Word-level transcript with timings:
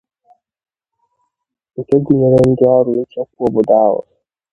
nke 1.77 1.95
gụnyere 2.03 2.39
ndị 2.49 2.63
ọrụ 2.75 2.91
nchekwa 3.01 3.43
obodo 3.47 3.73
ahụ 3.85 4.01